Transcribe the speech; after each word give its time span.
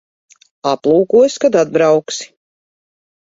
Aplūkosi, 0.69 1.37
kad 1.45 1.57
atbrauksi. 1.63 2.27